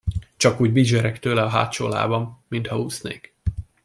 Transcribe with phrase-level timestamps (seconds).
[0.37, 3.35] Csak úgy bizsereg tőle a hátsó lábam, mintha úsznék.